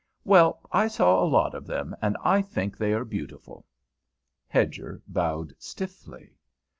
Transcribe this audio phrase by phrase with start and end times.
[0.23, 3.67] "Well, I saw a lot of them, and I think they are beautiful."
[4.47, 6.31] Hedger bowed stiffly.